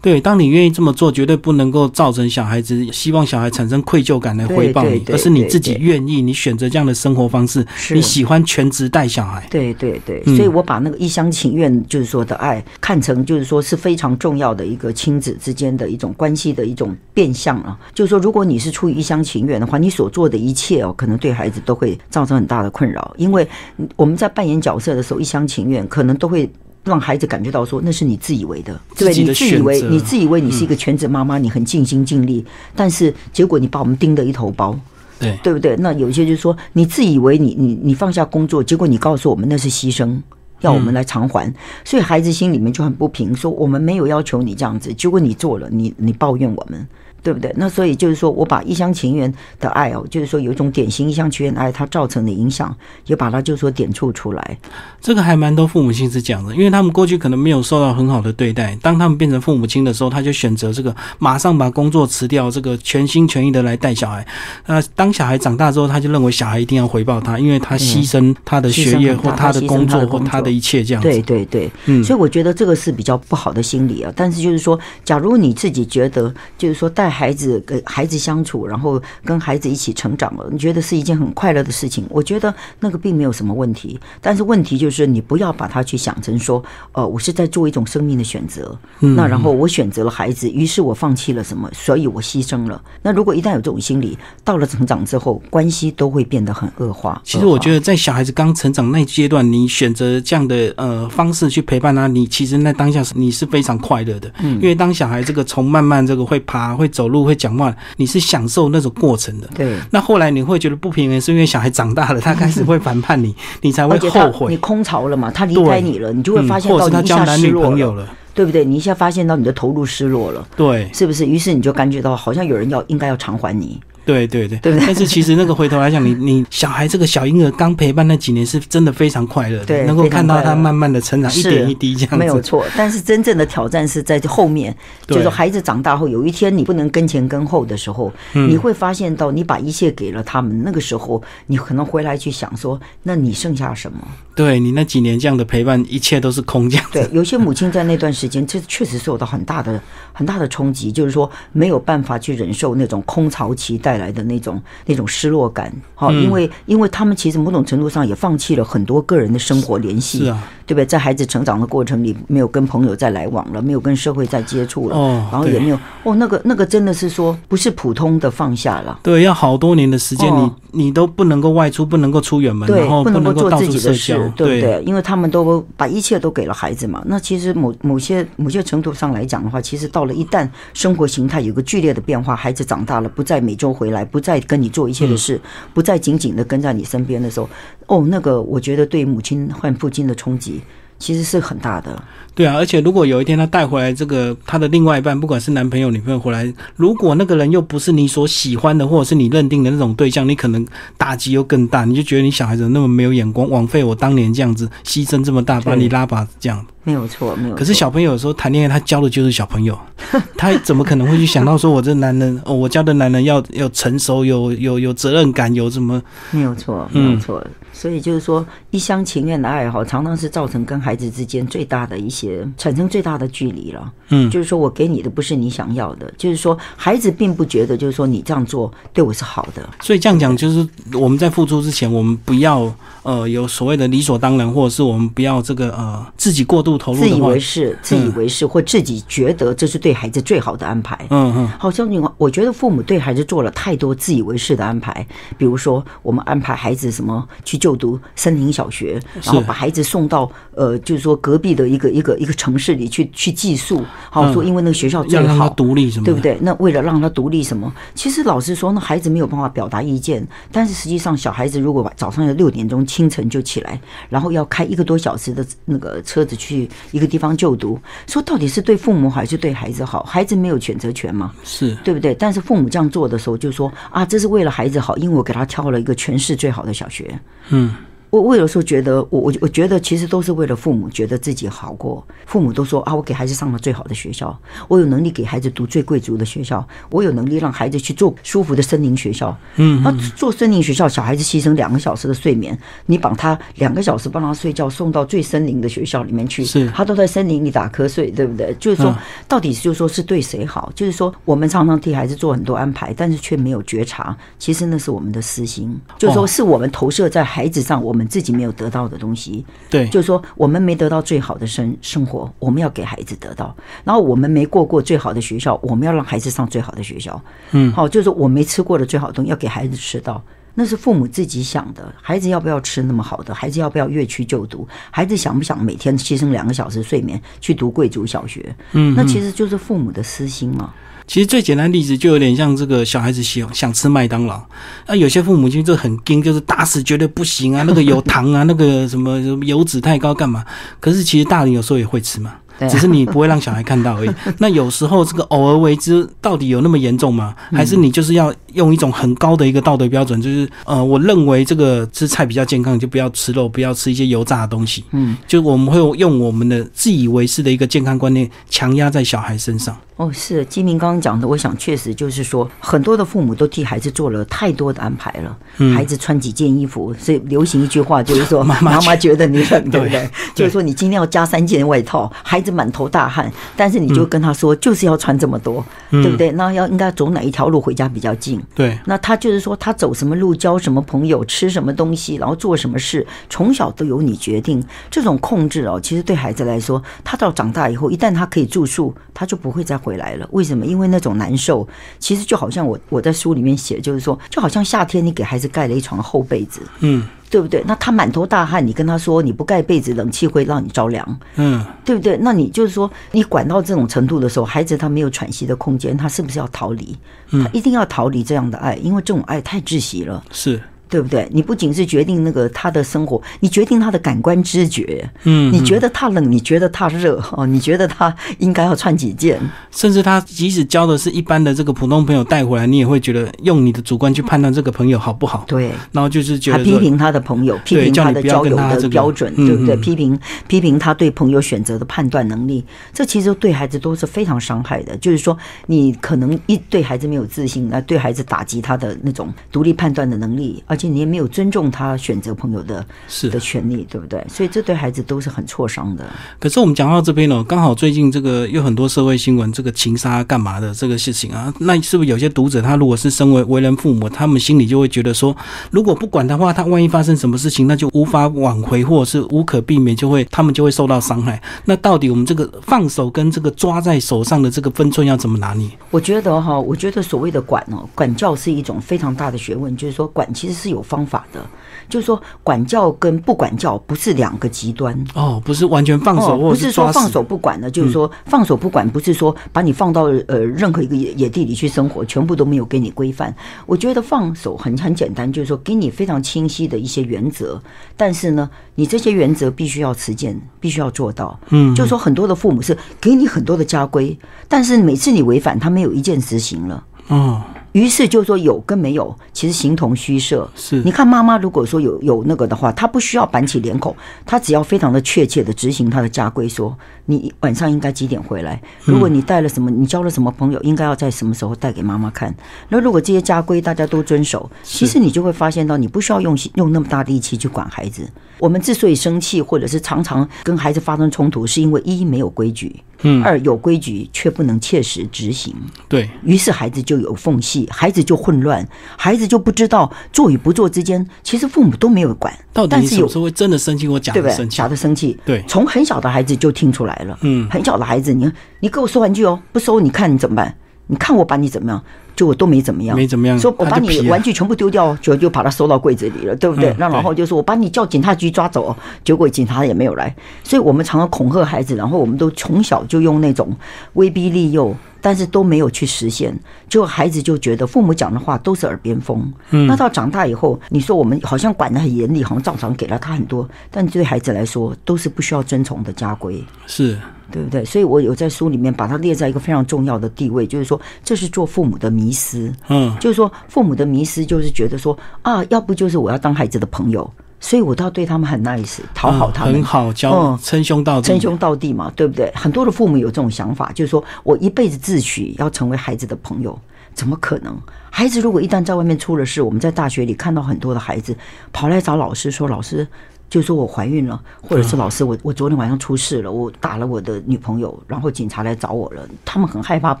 [0.00, 9.46] 对，当你愿意这么做，绝对不能够造成小孩子希望小孩产生愧疚感来回报你，对对对而是你自己愿意，你选择这样的生活方式，你喜欢全职带小孩。
[9.50, 17.76] 对对对，嗯所以我把那个一厢情愿，就是说的爱，看成就是说是非常重要的一个亲子之间的一种关系的一种变相啊。
[17.94, 23.48] 就是说，如果你是出于一厢情愿的话，你所做的一切哦，可能对孩子都会造成很大的困扰，因为
[23.96, 26.48] 我们在扮演角色的时候，一厢情愿，可能都会。
[26.86, 34.78] 让孩子感觉到说那是你自以为的，对你自以为你自以为你是一个全职妈妈，你很尽心尽力，但是结果你把我们盯得一头包。
[35.18, 35.74] 对，对不对？
[35.78, 40.16] 那有一些就是说，你自以为你你你放下工作，结果你告诉我们那是牺牲，
[40.60, 41.52] 要我们来偿还，
[41.84, 46.86] 所以孩子心里面就很不平，说我们没有要求你这样子，结果你做了，你你抱怨我们。
[47.26, 47.52] 对不对？
[47.56, 52.72] 那所以就是说我把一厢情愿的爱哦，就是说有一种典型一厢情愿的爱，它造成的影响，
[53.06, 54.58] 也把它就是说点出出来。
[55.00, 64.24] 这个还蛮多父母亲是讲的，因为他们过去可能没有受到很好的对待，当他们变成父母亲的时候，他就选择这个马上把工作辞掉，这个全心全意的来带小孩。
[64.66, 71.08] 那当小孩长大之后，他就认为小孩一定要回报他，因为他牺牲他的学业或他的工作他牺牲他的工作或他的一切这样子。
[71.08, 74.12] 对对对，嗯所以我觉得这个是比较不好的心理啊。
[74.14, 82.04] 但是就是说，假如你自己觉得，就是说带孩子跟孩子相处，然后跟孩子一起成长了，你觉得是一件很快乐的事情？
[82.10, 83.98] 我觉得那个并没有什么问题。
[84.20, 88.78] 但是问题就是你不要把它去想成说，呃，我是在做一种生命的选择。
[89.00, 92.82] 那然后我选择了孩子，于是我放弃了什么，所以我牺牲了。
[93.00, 97.20] 那如果一旦有这种心理，到了成长之后，关系都会变得很恶化。
[97.24, 104.30] 其实我觉得，在小孩子刚成长那阶段，你选择这样的呃方式去陪伴他，你其实那当下是你是非常快乐的。
[104.40, 109.46] 嗯，因为当小孩这个从慢慢这个会爬、会走路、会讲话，你是享受那种过程的。
[109.54, 109.76] 对。
[109.90, 114.46] 那后来你会觉得不平衡，是因为小孩长大了，他开始会反叛你， 你才会后悔。
[114.50, 115.30] 你空巢了嘛？
[115.30, 118.08] 他离开你了，你就会发现到他交男女朋友了。
[118.34, 118.64] 对不对？
[118.66, 121.24] 你一下发现到你的投入失落了，对，是不是？
[121.24, 123.80] 于是你就感觉到好像有人要应该要偿还你。
[124.06, 124.86] 对对对，对不对？
[124.86, 132.64] 但是其实那个回头来讲，你你小孩这个小婴儿刚陪伴那几年是真的非常快乐，对，能够看到他慢慢的成长，一点一滴这样子，没有错。
[132.76, 134.74] 但是真正的挑战是在后面，
[135.08, 143.98] 就是孩子长大后，有一天你不能跟前跟后的时候，你会发现到你把一切给了他们，那个时候你可能回来去想说，那你剩下什么？
[144.36, 146.82] 对你那几年这样的陪伴，一切都是空降。
[146.92, 149.80] 对，有些母亲在那段时间，这确实受到很大的
[150.12, 154.60] 很大的冲击，就是说没有办法去忍受那种空巢期带来的那种。
[154.84, 160.84] 那种失落感，好，因为因为他们其实某种程度上也放弃了很多个人的生活联系，是啊，对不对？
[160.84, 170.50] 在孩子成长的过程里，没有跟朋友再来往了，没有跟社会再接触了，哦，然后也没有，哦，那个那个真的是说不是普通的放下了，对，要好多年的时间，你
[170.84, 174.82] 你都不能够外出，不能够出远门，然后不能够做自己的事，对不对？
[174.84, 177.02] 因为他们都把一切都给了孩子嘛。
[177.06, 185.40] 那其实某某些某些程度上来讲的话，其实到了一旦生活形态有个剧烈的变化，孩子长大了，不再每周回来，不再跟你做一切的事。
[185.74, 187.48] 不再紧紧的跟在你身边的时候，
[187.86, 190.60] 哦，那个我觉得对母亲换父亲的冲击
[190.98, 192.02] 其实是很大的。
[192.34, 200.62] 对啊，而且如果有一天他带回来这个他的另外一半，不管是男朋友女朋友回来，如果那个人又不是你所喜欢的，或者是你认定的那种对象，你可能
[200.98, 201.86] 打击又更大。
[201.86, 206.62] 你就觉得你小孩子那么没有眼光，枉费我当年这样子牺牲这么大，把你拉拔这样。
[206.84, 207.54] 没有错，没有。
[207.54, 209.76] 可是小朋友有时候谈恋爱，他教的就是小朋友，
[210.36, 216.02] 他怎么可能会去想到说，我这男人哦，我教的男人要要成熟，有有有责任感，有什么？
[216.32, 217.42] 没有错，没有错。
[217.76, 223.92] 所以就是说，一厢情愿的爱好，常常是造成跟孩子之间最大的一些产生最大的距离了。
[224.08, 229.68] 嗯，就是说我给你的不是你想要的，就是说孩子并不觉得，就是说你这样做对我是好的。
[229.82, 240.98] 所以这样讲，就是我们在付出之前，我们不要呃有所谓的理所当然，或者是我们不要这个呃自己过度投入，自以为是，自以为是，或自己觉得这是对孩子最好的安排。
[241.10, 247.58] 嗯嗯，好像你我觉得父母对孩子做了太多自以为是的安排，比如说我们安排孩子什么去。
[247.66, 253.82] 就读森林小学，然后把孩子送到呃，就是说隔壁的一个一个一个城市里去去寄宿。
[254.08, 256.38] 好说，因为那个学校最好，独立什么，对不对？
[256.40, 257.72] 那为了让他独立什么？
[257.92, 260.24] 其实老实说，那孩子没有办法表达意见。
[260.52, 267.76] 但是实际上，小孩子如果早上要六点钟清晨就起来，然后要开一个多小时的那个车子去一个地方就读，
[268.06, 270.04] 说到底是对父母还是对孩子好？
[270.04, 271.32] 孩子没有选择权嘛？
[271.42, 272.14] 是对不对？
[272.14, 277.18] 但是父母这样做的时候，就说啊，这是为了孩子好，因为我给他挑了一个全市最好的小学。
[277.48, 277.55] 嗯。
[277.56, 277.95] Hmm.
[278.10, 282.04] 我我有时候觉得，我我我觉得其实都是为了父母觉得自己好过。
[282.24, 284.36] 父母都说啊，我给孩子上了最好的学校，
[284.68, 289.36] 我有能力给孩子读最贵族的学校，我有能力让孩子去做舒服的森林学校。
[289.56, 298.54] 嗯，那做森林学校，小孩子牺牲两个小时的睡眠，你把他两个小时帮他睡觉送到最森林的学校里面去，是，他都在森林里打瞌睡，对不对？
[298.58, 298.96] 就是说，
[299.28, 300.72] 到底就是说是对谁好？
[300.74, 308.06] 就是说，我们常常替孩子做很多安排，但是却没有觉察，其实那是我们的私心，就是说是我们投射在孩子上，我们。
[308.16, 313.54] 自己没有得到的东西，对，就是说我们没得到最好的生生活，我们要给孩子得到；
[313.84, 317.20] 然后我们没过过最好的学校，我们要让孩子上最好的学校。
[317.50, 320.22] 嗯，好，就是说我没吃过的最好的东西，要给孩子吃到，
[320.54, 321.92] 那是父母自己想的。
[322.00, 323.34] 孩子要不要吃那么好的？
[323.34, 324.66] 孩子要不要越区就读？
[324.90, 328.54] 孩子想不想每天牺牲两个小时睡眠去读贵族小学？
[328.72, 330.72] 嗯，那其实就是父母的私心嘛。
[331.06, 334.42] 其实最简单例子就有点像这个小孩子喜欢想吃麦当劳，
[334.86, 340.44] 那有些父母亲就很惊，就是打死绝对不行啊，那个有糖啊，那个什么油脂太高干嘛？
[340.80, 342.34] 可是其实大人有时候也会吃嘛。
[342.70, 344.10] 只是你不会让小孩看到而已。
[344.38, 347.34] 那有时候这个偶尔为之，到底有那么严重吗？
[347.52, 354.84] 还是你就是要用一种很高的一个道德标准，就是呃，我认为这个吃菜比较健康，就不要吃肉，不要吃一些油炸的东西。
[354.92, 359.76] 嗯，就我们会用我们的自以为是的一个健康观念强压在小孩身上。
[359.96, 365.74] 哦，是金明刚刚讲的，我想确实就是说，很多的父母都替孩子做了太多的安排了。
[365.74, 370.06] 孩子穿几件衣服，所以流行一句话就是说，妈妈觉得你冷，对不对？
[370.34, 376.30] 就是说你今天要加三件外套，孩子满头大汗，但是你就跟他说，就是要穿这么多，对不对？
[376.32, 378.42] 那要应该走哪一条路回家比较近？
[378.54, 378.78] 对。
[378.84, 384.62] 那他就是说，他走什么路，交什么朋友，吃什么东西，然后做什么事，从小都由你决定。
[384.90, 389.76] 这种控制哦，其实对孩子来说，他到长大以后，一旦他可以住宿，他就不会再。
[389.86, 390.66] 回来了，为什么？
[390.66, 391.68] 因为那种难受，
[392.00, 397.62] 其实就好像我我在书里面写，就是说，就好像夏天你给孩子盖了一床厚被子，嗯，对不对？
[397.66, 402.16] 那他满头大汗，你跟他说你不盖被子，冷气会让你着凉，嗯，对不对？
[402.20, 406.96] 那你就是说，你管到这种程度的时候，孩子他没有喘息的空间，他是不是要逃离？
[407.30, 410.60] 他一定要逃离这样的爱，因为这种爱太窒息了，是。
[410.88, 411.28] 对不对？
[411.32, 415.08] 你不仅是决定那个他的生活，你决定他的感官知觉。
[415.24, 419.40] 嗯，你觉得他冷，你觉得他热 哦，你觉得他应该要穿几件？
[419.70, 425.44] 甚至他即使交的是一般的这个普通朋友带回来，你也会觉得用你的主观去判断这个朋友好不好？
[425.46, 425.70] 对。
[425.92, 429.76] 然后就是觉得批评他的朋友，批评他的交友的标准，对不对？
[429.76, 434.96] 批评批评他对朋友选择的判断能力，这其实对孩子都是非常伤害的。
[434.98, 440.62] 就是说，你可能一对孩子没有自信，那对孩子打击他的那种独立判断的能力。
[440.66, 444.24] 而且你也没有尊重他选择朋友的是的权利，对不对？
[444.28, 446.04] 所以这对孩子都是很挫伤的。
[446.38, 455.34] 可是我们讲到这边呢，刚好最近这个有很多社会新闻，这个情杀干嘛的这个事情啊，那是不是有些读者他如果是身为为人父母，他们心里就会觉得说，
[455.70, 461.40] 如果不管的话，他万一发生什么事情，那就无法挽回，或者是无可避免，就会他们就会受到伤害。
[461.64, 465.68] 那到底我们这个放手跟这个抓在手上的这个分寸要怎么拿捏？
[465.90, 471.06] 我觉得哈，我觉得所谓的管哦，管教是一种非常大的学问，就是说管其实是有方。
[471.06, 471.40] 法的，
[471.88, 483.32] 就是说管教跟不管教不是两个极端哦，不是完全放手，不是说放手不管的，就是说放手不管，不是说把你放到呃任何一个野野地里去生活，全部都没有给你规范。
[483.66, 487.62] 我觉得放手很很简单，就是说给你非常清晰的一些原则，
[487.96, 491.38] 但是呢，你这些原则必须要实践，必须要做到。
[491.50, 496.82] 嗯，就是说很多的父母是给你很多的家规，但是每次你违反，他没有一件执行了。
[497.06, 497.40] 哦。
[497.76, 500.50] 于是就说有跟没有，其实形同虚设。
[500.56, 508.58] 是，你看妈妈如果说有有那个的话，她不需要板起脸孔，她只要非常的确切的执行她的家规，说你晚上应该几点回来。
[508.86, 512.34] 如果你带了什么，你交了什么朋友，应该要在什么时候带给妈妈看。
[512.70, 518.08] 那如果这些家规大家都遵守，其实你就会发现到，你不需要用用那么大力气去管孩子。
[518.38, 525.54] 我们之所以生气，或者是常常跟孩子发生冲突，是因为一没有规矩，嗯，二有规矩却不能切实执行，
[525.88, 540.54] 对于是孩子就有缝隙，孩子就混乱，孩子就不知道做与不做之间，其实父母都没有管，到底有时候会真的生气或假的生气，假的生气，对，从很小的孩子就听出来了，嗯，很小的孩子，你你给我收玩具哦，不收你看你怎么办？
[540.88, 541.82] 你看我把你怎么样？
[542.14, 543.38] 就我都没怎么样，没怎么样。
[543.38, 546.74] 说我把你玩具全部丢掉，就就把它收到柜子里了，对不对？
[546.78, 548.74] 那然后就说我把你叫警察局抓走，
[549.04, 550.14] 结果警察也没有来。
[550.42, 553.54] 所以我们常常恐吓孩子，然后我们都从小就用那种
[553.94, 554.74] 威逼利诱，
[555.06, 556.36] 但是都没有去实现。
[556.68, 559.32] 就孩子就觉得父母讲的话都是耳边风。
[559.50, 566.44] 嗯，那到长大以后，你说我们好像管得很严厉，好像照常给了他很多，但对孩子来说都是不需要遵从的家规。
[566.66, 566.98] 是。
[567.28, 567.64] 对不对？
[567.64, 572.52] 所以我有在书里面把它列在一个非常重要的地位，就是说这是做父母的迷失。
[572.68, 577.08] 嗯，就是说父母的迷失就是觉得说啊，要不就是我要当孩子的朋友，
[577.38, 582.32] 所以我倒对他们很 nice，讨好他们，很好，交称兄道弟，称兄道弟嘛，对不对？
[582.34, 586.58] 很多的父母有这种想法，就是说我一辈子自诩要成为孩子的朋友，
[586.94, 587.56] 怎么可能？
[587.90, 591.16] 孩子如果一旦在外面出了事，我们在大学里看到很多的孩子
[591.52, 592.86] 跑来找老师说，老师。
[593.28, 600.00] 就说我怀孕了，或者是老师，我我昨天晚上出事了，我打了我的女朋友，然后警察来找我了，他们很害怕，不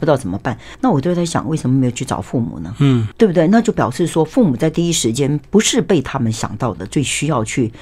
[0.00, 0.56] 知道怎么办。
[0.80, 2.74] 那我就在想，为什么没有去找父母呢？
[2.78, 3.46] 嗯，对不对？
[3.48, 7.72] 那就表示说，父母在第一时间不是被他们想到的最需要去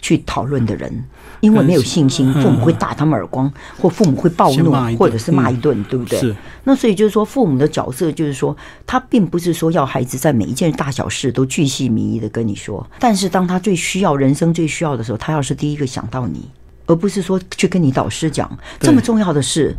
[0.00, 1.04] 去讨论的人。
[1.40, 6.18] 因为没有信心，父母会打他们耳光，或父母会暴怒，或者是骂一顿，对不对？
[6.18, 6.36] 是。
[6.64, 16.48] 那所以就是说，父母的角色就是说，他并不是说要孩子在每一件大小事都巨细靡遗的跟你说，但是当他最需要、人生最需要的时候，他要是第一个想到你，
[16.86, 19.74] 而不是说去跟你导师讲这么重要的事。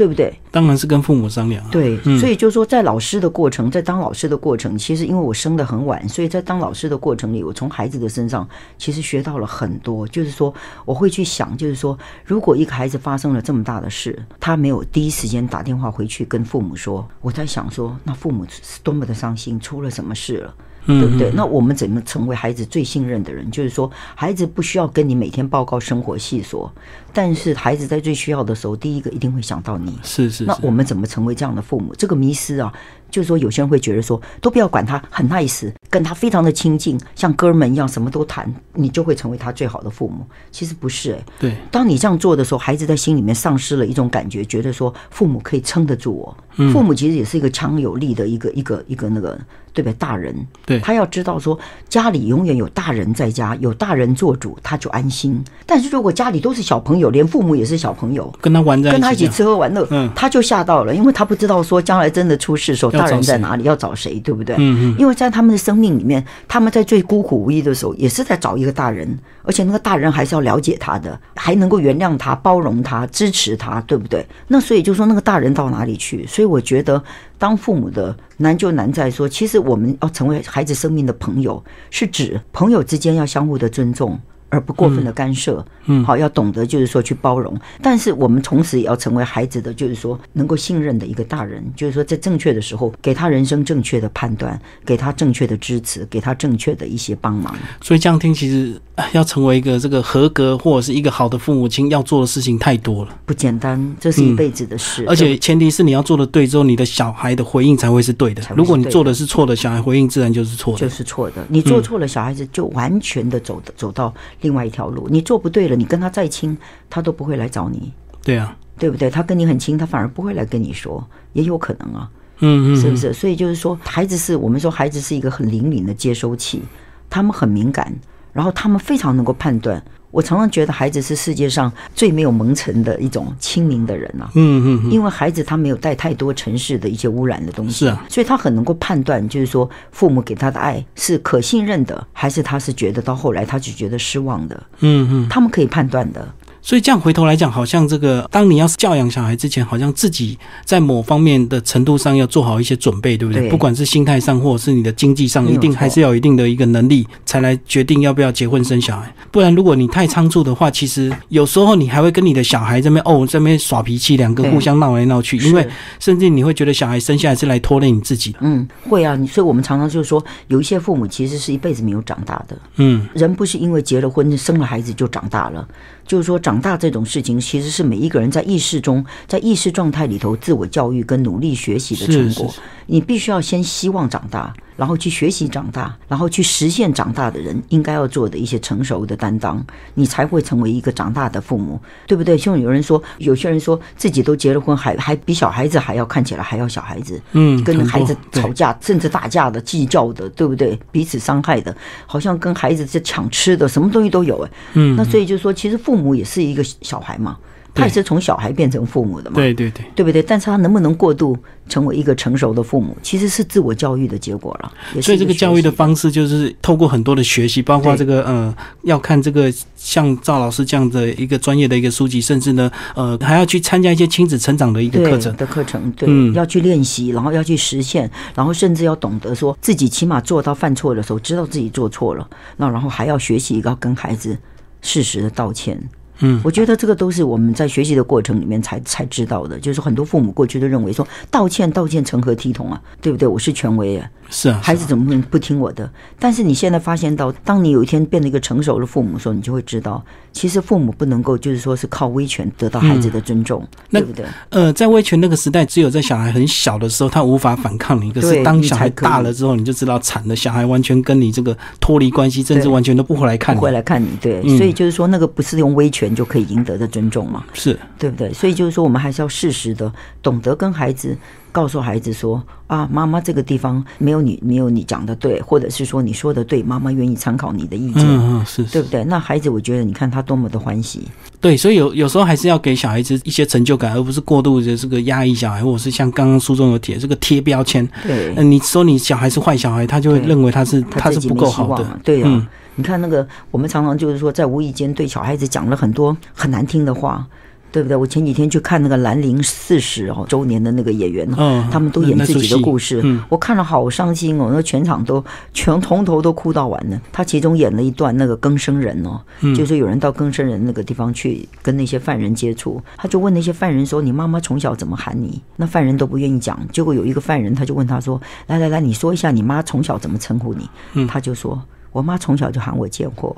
[0.00, 0.32] 对不对？
[0.50, 1.62] 当然是跟父母商量。
[1.62, 10.08] 啊对，所以就是说，在老师的过程，在当老师的过程，其实因为我生的很晚，所以在当老师的过程里，我从孩子的身上其实学到了很多。
[10.08, 10.54] 就是说，
[10.86, 20.54] 我会去想，就是说，如果一个孩子发生了这么大的事，他没有第一时间打电话回去跟父母说，我在想说，那父母是多么的伤心，出了什么事了。
[20.98, 21.30] 对不对？
[21.34, 23.48] 那我们怎么成为孩子最信任的人？
[23.50, 26.68] 就是说，孩子不需要跟你每天报告生活细琐，
[27.12, 29.98] 但是孩子在最需要的时候，第一个一定会想到你。
[30.02, 30.44] 是是。
[30.44, 31.94] 那我们怎么成为这样的父母？
[31.94, 32.72] 这个迷失啊，
[33.10, 40.24] 就是说，有些人会觉得说，都不要管他，很 nice，跟他非常的亲近，像哥们一样，什么都谈，你就会成为他最好的父母。
[40.50, 41.24] 其实不是哎。
[41.38, 41.54] 对。
[41.70, 46.36] 当你这样做的时候，孩子在心里面丧失了一种感觉，觉得说父母可以撑得住我。
[46.72, 49.38] 父母其实也是一个强有力的一个一个一个那个。
[49.72, 49.94] 对不对？
[49.94, 50.34] 大人，
[50.66, 51.56] 对他要知道说，
[51.88, 55.40] 家里永远有大人在家，有大人做主，他就安心。
[55.64, 64.56] 但是如果家里都是小朋友，连父母也是小朋友，跟他玩在，跟他一起吃喝玩乐，嗯，他就吓到了，因为他不知道说将来真的出事的时候，大人在哪里，要找谁，对不对？
[64.58, 64.96] 嗯嗯。
[64.98, 74.26] 因为在他们的生命里面，他们在最孤苦无依的时候，也是在找一个大人，而且那个大人还是要了解他的，还能够原谅他、包容他、支持他，对不对？
[74.48, 76.26] 那所以就说那个大人到哪里去？
[76.26, 77.02] 所以我觉得。
[77.40, 84.20] 当父母的难就难在说，其实我们要成为孩子生命的朋友，是指朋友之间要相互的尊重。
[84.50, 97.54] 而不过分的干涉，嗯，好，要懂得就是说去包容，但是我们同时也要成为孩子的就是说能够信任的一个大人，就是说在正确的时候给他人生正确的判断，给他正确的支持，给他正确的一些帮忙。
[97.80, 98.80] 所以这样听，其实
[99.12, 105.04] 要成为一个这个合格或者是一个好的父母亲，要做的事情太多了，不简单，这是一辈子的事。
[105.06, 108.42] 而且前提是你要做的对之后，你的小孩的回应才会是对的。
[108.56, 111.46] 如果你做的是错的，小孩回应自然就是错的，就是错的。
[111.48, 114.12] 你做错了，小孩子就完全的走的走到。
[114.40, 116.56] 另外一条路，你做不对了，你跟他再亲，
[116.88, 117.92] 他都不会来找你。
[118.22, 119.08] 对啊，对不对？
[119.10, 122.10] 他跟你很亲，他反而不会来跟你说，也有可能啊。
[122.40, 123.12] 嗯嗯，是不是？
[123.12, 126.62] 所以就是说，孩子是我们说孩子是一个很灵敏的接收器，
[127.08, 127.94] 他们很敏感，
[128.32, 129.82] 然后他们非常能够判断。
[130.10, 134.30] 我常常觉得孩子是世界上最没有蒙尘的一种清明的人啊。
[134.34, 144.62] 嗯嗯，因为孩子他没有带太多城市的一些污染的东西，是啊，所以他很能够判断，就是说父母给他的爱是可信任的，还是他是觉得到后来他就觉得失望的。
[144.80, 146.26] 嗯嗯，他们可以判断的。
[146.62, 153.48] 所以这样回头来讲，好像这个，当你要教养小孩之前，好像自己在某方面的程度上要做好一些准备，对不对？
[153.48, 159.12] 不管是心态上，或者是你的经济上，一定还是要有一定的一个能力，才来决定要不要结婚生小孩。
[159.30, 165.66] 不然，如果你太仓促的话，其实有时候你还会跟你的小孩这边哦这边耍脾气，两个互相闹来闹去，因为
[165.98, 168.38] 甚至你会觉得小孩生下来是来拖累你自己的。
[168.42, 169.18] 嗯，会啊。
[169.26, 172.56] 所以我们常常就是说，有一些父母其实是一辈子没有长大的。
[172.76, 175.66] 嗯，人不是因为结了婚生了孩子就长大了。
[176.10, 182.52] 就是说，长大这种事情，其实是每一个人在意识中，在意识状态里头自我教育跟努力学习的成果。
[182.86, 189.62] 你必须要先希望长大，然后去学习长大，然后去实现长大的人应该要做的一些成熟的担当，
[189.92, 192.38] 你才会成为一个长大的父母，对不对？
[192.38, 200.80] 像有人说，有些人说自己都结了婚，还还比小孩子还要看起来还要小孩子，嗯，跟孩子吵架，甚至打架的、计较的，对不对？
[200.90, 207.36] 彼此伤害的，好像跟孩子在抢吃的，什么东西都有，哎，嗯，那所以就说，其实父母也是一个小孩嘛。
[207.74, 209.36] 他也是从小孩变成父母的嘛？
[209.36, 210.22] 对对对，对不对？
[210.22, 211.36] 但是他能不能过度
[211.68, 214.72] 成为一个成熟的父母，其实是自我教育的结果了。
[215.00, 234.36] 所以这个教育的方式就是透过很多的学习，包括这个呃，要看这个像赵老师这样的一个专业的一个书籍，甚至呢呃还要去参加一些亲子成长的一个课程的课程，对，要去练习，然后要去实现，然后甚至要懂得说自己起码做到犯错的时候知道自己做错了，那然后还要学习一个跟孩子
[234.82, 235.80] 适时的道歉。
[236.20, 239.58] 嗯，我觉得这个都是我们在学习的过程里面才才知道的。
[239.58, 243.26] 就是很多父母过去都认为说道歉道歉成何体统啊，对不对？
[243.26, 245.90] 我是权威啊，是啊，孩子怎么能不听我的？
[246.18, 254.24] 但是你现在发现到，当你有一天变得一个成熟的父母的时候，你就会知道，其实父母不能够就是说是靠威权得到孩子的尊重，对不对？
[254.50, 258.12] 呃，在威权那个时代，只有在小孩很小的时候，他无法反抗你。
[258.12, 264.08] 可是当小孩大了之后，你就知道惨了，小孩完全跟你这个脱离关系，甚至完全都不回来看你，不回来看你。
[264.20, 266.90] 对，所以就是说，那个不是用威权就可以赢得的。
[266.90, 268.32] 尊重嘛，是对不对？
[268.32, 271.16] 所以就是说，我们还是要适时的懂得跟孩子
[271.52, 279.04] 告诉孩子说啊，妈妈这个地方没有你没有你讲的对，或者是说你说的对，妈妈愿意参考你的意见，嗯嗯，是对不对？
[279.04, 281.02] 那孩子，我觉得你看他多么的欢喜。
[281.40, 287.88] 对，所以有有时候还是要给小孩子一些成就感，而不是过度的这个压抑小孩，或者是像刚刚书中有贴这个贴标签。
[288.02, 292.00] 对，你说你小孩是坏小孩，他就会认为他是他是不够好的。
[292.04, 292.48] 对呀。
[292.76, 297.26] 你看那个，我们常常就是说，在无意间对小孩子讲了很多很难听的话，
[297.72, 297.96] 对不对？
[297.96, 307.00] 我前几天去看那个兰陵四十哦周年的那个演员，嗯他们都演自己的故事，我看了好伤心哦，那全场都全从头都哭到完了。
[307.12, 321.60] 他其中演了一段那个更生人哦，嗯就是有人到更生人那个地方去跟那些犯人接触，他就问那些犯人说：“你妈妈从小怎么喊你？”那犯人都不愿意讲，结果有一个犯人他就问他说：“来来来，你说一下你妈从小怎么称呼你？”嗯他就说
[321.92, 323.36] ：“我妈从小就喊我贱货。”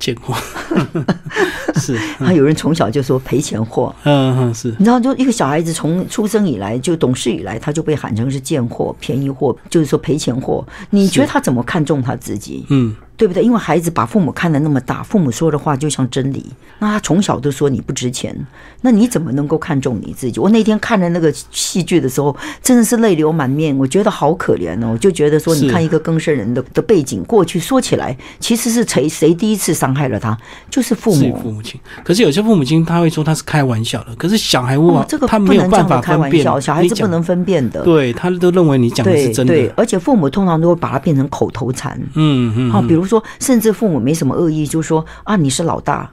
[0.00, 0.34] 见过，
[1.78, 10.66] 是，还有人从小就说赔钱货，嗯嗯是，你知道，就一个小孩子从出生以来就懂事以来，他就被喊成是贱货、便宜货，就是说赔钱货。
[10.88, 12.64] 你觉得他怎么看重他自己？
[12.70, 13.42] 嗯对不对？
[13.42, 16.46] 因为孩子把父母看得那么大，父母说的话就像真理，
[16.78, 18.34] 那他从小都说你不值钱，
[18.80, 20.40] 那你怎么能够看重你自己？
[20.40, 24.92] 我那天看了那个戏剧的时候，真的是泪流满面，我觉得好可怜哦。
[24.94, 30.34] 我就觉得说，你看一个更生人的的背景，过去说起来，其实是谁谁第一次伤害了他，
[30.70, 31.38] 就是父母。
[31.42, 31.78] 父母亲。
[32.02, 37.82] 可是有些父母亲他会说他是开玩笑的，可是小孩无法，哦，这个他不没有办法开玩笑，小孩子不能分辨的。
[37.82, 42.00] 对他都认为你讲的是真的，对，而且父母通常都会把它变成口头禅。
[42.14, 46.10] 嗯嗯，好、嗯比如说，甚至父母没什么恶意，就说啊，你是老大，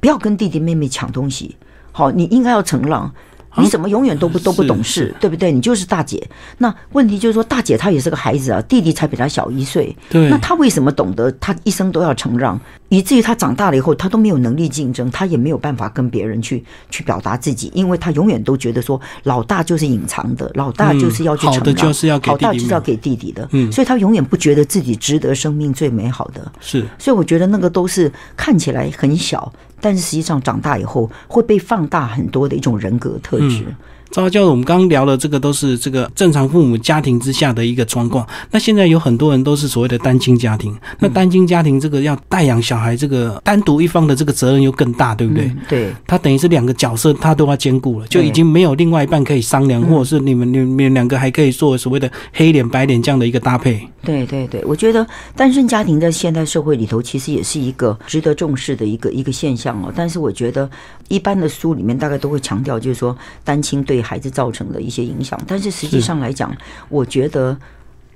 [0.00, 1.56] 不要跟弟弟妹妹抢东西。
[1.92, 3.12] 好，你应该要承让。
[3.56, 5.50] 你怎么永远都不都不懂事，对不对？
[5.50, 6.24] 你就是大姐。
[6.58, 9.96] 那问题就是说，大姐她也是个孩子啊，弟弟才比她小一岁。
[10.08, 26.50] 对那她为什么懂得她一生都要承让，以至于她长大了以后，她都没有能力竞争，她也没有办法跟别人去去表达自己，因为她永远都觉得说老大就是隐藏的，老大就是要去嗯好的，就是要给好大就是要给弟弟的，嗯所以她永远不觉得自己值得生命最美好的。
[26.60, 33.64] 是所以我觉得那个都是看起来很小，但是实际上长大以后会被放大很多的一种人格特质。
[34.10, 38.26] 赵教授，我们刚刚聊的这个都是这个正常父母家庭之下的一个状况。
[38.50, 45.44] 那现在有很多人都是所谓的单亲家庭，那单亲家庭这个要带养小孩，这个单独一方的这个责任又更大，对不对？
[45.44, 53.80] 嗯对，他等于是两个角色，他都要兼顾了，就已经没有另外一半可以商量，嗯或者是你们你们两个还可以做所谓的黑脸白脸这样的一个搭配。
[54.02, 55.06] 对对对，我觉得
[55.36, 59.92] 单身家庭在现代社会里头，其实也是一个值得重视的一个一个现象哦。
[59.94, 60.68] 但是我觉得
[61.08, 65.40] 一般的书里面大概都会强调，就是说单亲对孩子造成的一些影响。
[65.46, 66.54] 但是实际上来讲，
[66.88, 67.56] 我觉得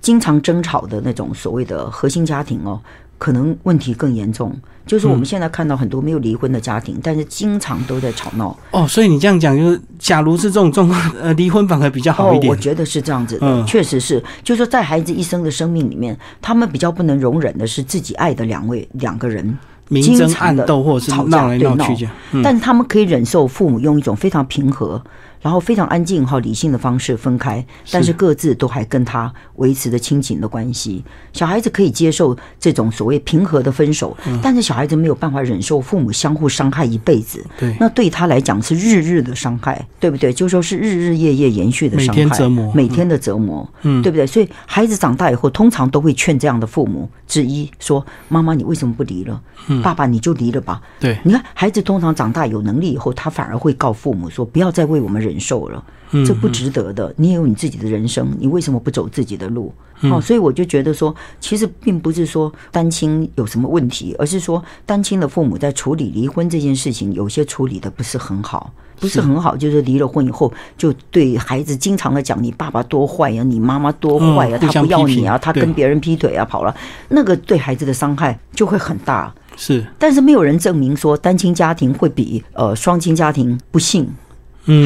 [0.01, 2.80] 经常争吵的那种所谓的核心家庭哦。
[3.16, 4.55] 可能问题更严重，
[4.85, 8.55] 就是我们现在看到很多没有离婚的家庭，但是经常都在吵闹。
[8.72, 12.51] 哦，所以你这样讲，就是假如是这种状况，呃，离婚反而比较好一哦，点。
[12.51, 19.57] 我觉得是这样子的，嗯确实是，就是说在孩子一生的生命里面，他们比较不能容忍的是自己爱的两位两个人
[19.89, 22.07] 明争暗斗，或者是吵架闹来对闹闹去
[22.43, 25.01] 但是他们可以忍受父母用一种非常平和，
[25.45, 31.05] 然后非常安静和理性的方式分开，但是各自都还跟他维持着亲情的关系。
[31.34, 37.45] 小孩子可以接受这种所谓平和的分手，嗯但是小孩子没有办法忍受父母相互伤害一辈子。
[37.59, 40.32] 对那对他来讲是日日的伤害，对不对？
[40.32, 44.26] 就说是日日夜夜延续的伤害，天折磨每天的折磨，嗯对不对？
[44.26, 49.38] 所以孩子长大以后，通常都会劝这样的父母之一说：“妈妈，你为什么不离了？
[49.82, 57.12] 爸爸，你就离了吧。”对，你看，孩子通常长大有能力以后，他反而会告父母说：“不要再为我们忍受了，嗯这不值得的。
[57.16, 59.72] 你也有你自己的人生，你为什么不走自己的路？”
[60.11, 68.72] 哦、所以我就觉得说，其实并不是说单亲有什么问题，而是说单亲的父母在处理离婚这件事情，有些处理的不是很好。
[69.01, 76.74] 不是很好，就是离了婚以后，就对孩子经常的讲你爸爸多坏呀、你妈妈多坏呀、他不要你啊，他跟别人劈腿啊，跑了，
[77.09, 79.35] 那个对孩子的伤害就会很大。
[79.57, 84.14] 是，但是没有人证明说单亲家庭会比呃双亲家庭不幸，嗯，